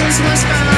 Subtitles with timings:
[0.00, 0.77] emotions must.